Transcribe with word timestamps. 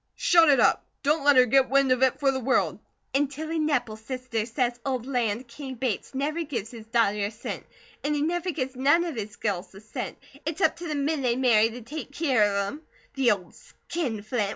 Shut 0.15 0.49
it 0.49 0.59
up! 0.59 0.83
Don't 1.03 1.23
let 1.23 1.35
her 1.35 1.45
get 1.45 1.69
wind 1.69 1.91
of 1.91 2.01
it 2.01 2.19
for 2.19 2.31
the 2.31 2.39
world!" 2.39 2.79
"And 3.13 3.29
Tilly 3.29 3.59
Nepple's 3.59 4.01
sister 4.03 4.47
says 4.47 4.79
old 4.83 5.05
Land 5.05 5.47
King 5.47 5.75
Bates 5.75 6.15
never 6.15 6.41
give 6.41 6.67
his 6.71 6.87
daughter 6.87 7.19
a 7.23 7.29
cent, 7.29 7.63
an' 8.03 8.15
he 8.15 8.23
never 8.23 8.49
gives 8.49 8.75
none 8.75 9.03
of 9.03 9.13
his 9.15 9.35
girls 9.35 9.75
a 9.75 9.79
cent. 9.79 10.17
It's 10.43 10.59
up 10.61 10.77
to 10.77 10.87
the 10.87 10.95
men 10.95 11.21
they 11.21 11.35
marry 11.35 11.69
to 11.69 11.83
take 11.83 12.11
keer 12.13 12.41
of 12.41 12.51
them. 12.51 12.81
The 13.13 13.29
old 13.29 13.53
skin 13.53 14.23
flint! 14.23 14.49